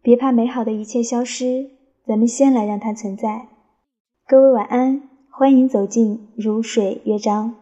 [0.00, 1.70] 别怕美好的一切消失，
[2.06, 3.48] 咱们先来让它存在。
[4.26, 7.54] 各位晚安，欢迎走进如水乐章。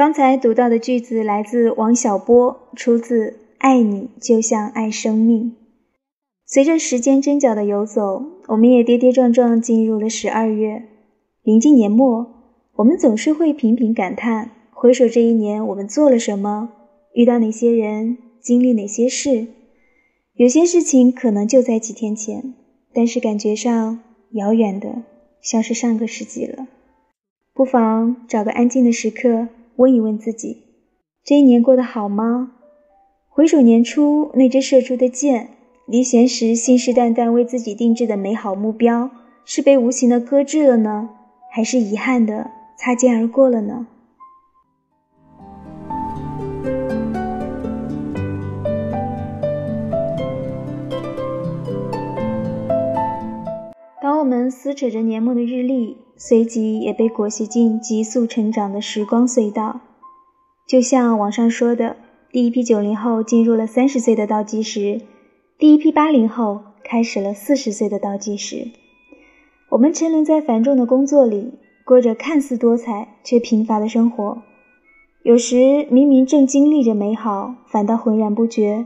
[0.00, 5.50] 刚才读到的句子来自王小波，出自《爱你就像爱生命》。
[6.46, 10.84] 随着时间针脚的游走，我们也跌跌撞撞进入了十二月。
[11.42, 12.26] 临近年末，
[12.76, 16.70] 我们总是会频频感叹：回首这一年，我们做了什么？
[17.12, 18.16] 遇到哪些人？
[18.40, 19.48] 经历哪些事？
[20.32, 22.54] 有些事情可能就在几天前，
[22.94, 25.02] 但是感觉上遥远的，
[25.42, 26.68] 像是上个世纪了。
[27.52, 29.48] 不妨找个安静的时刻。
[29.80, 30.58] 问一问自己，
[31.24, 32.52] 这一年过得好吗？
[33.30, 35.48] 回首年初那只射出的箭，
[35.86, 39.10] 离弦时信誓旦旦为自己定制的美好目标，
[39.46, 41.08] 是被无情的搁置了呢，
[41.50, 43.86] 还是遗憾的擦肩而过了呢？
[54.62, 55.96] 撕扯着年末的日历。
[56.18, 59.80] 随即也被裹挟进急速成长的时光隧道，
[60.68, 61.96] 就像网上说的，
[62.30, 65.00] 第一批九零后进入了三十岁的倒计时，
[65.58, 68.68] 第一批八零后开始了四十岁的倒计时。
[69.70, 71.54] 我们沉沦在繁重的工作里，
[71.86, 74.42] 过着看似多彩却贫乏的生活。
[75.22, 78.84] 有时明明正经历着美好，反倒浑然不觉，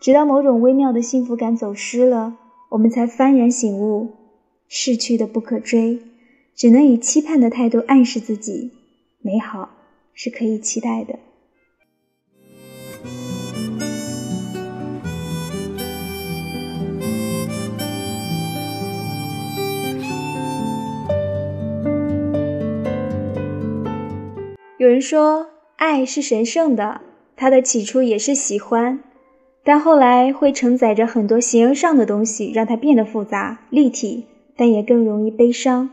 [0.00, 2.36] 直到某种微妙的幸福感走失了，
[2.68, 4.12] 我们才幡然醒悟：
[4.68, 5.98] 逝去的不可追。
[6.54, 8.72] 只能以期盼的态度暗示自己，
[9.22, 9.70] 美好
[10.12, 11.16] 是可以期待的。
[24.78, 25.46] 有人说，
[25.76, 27.00] 爱是神圣的，
[27.36, 28.98] 它的起初也是喜欢，
[29.62, 34.24] 但后来会承载着很多形而上的东西，让它变得复杂立体，
[34.58, 35.88] 但也更容易悲伤。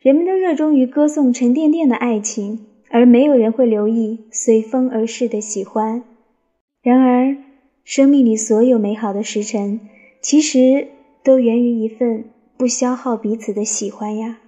[0.00, 6.02] 人们都热衷于歌颂沉甸甸的爱情，而没有人会留意随风而逝的喜欢。
[6.82, 7.36] 然而，
[7.84, 9.80] 生命里所有美好的时辰，
[10.20, 10.88] 其实
[11.22, 12.24] 都源于一份
[12.58, 14.40] 不消耗彼此的喜欢呀。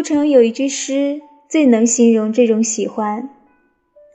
[0.00, 3.28] 顾城有一句诗，最能形容这种喜欢：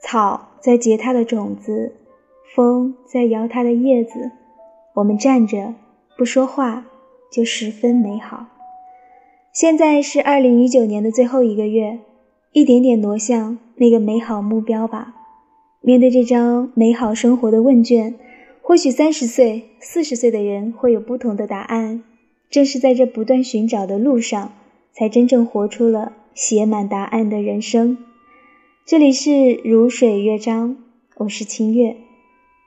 [0.02, 1.92] 草在结它的种子，
[2.56, 4.32] 风在摇它的叶子，
[4.94, 5.74] 我们站着
[6.18, 6.84] 不说话，
[7.30, 8.46] 就十分美好。
[9.52, 12.00] 现在是二零一九年的最后一个月，
[12.50, 15.14] 一点点挪向那个美好目标吧。
[15.80, 18.16] 面对这张美好生活的问卷，
[18.60, 22.02] 或许三十岁、四十岁的人会有不同的答案。
[22.50, 24.50] 正是在这不断寻找的路上。
[24.98, 27.98] 才真正活出了写满答案的人生。
[28.86, 30.78] 这里是如水乐章，
[31.16, 31.98] 我是清月，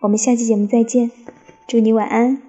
[0.01, 1.09] 我们下期节目再见，
[1.67, 2.48] 祝你晚安。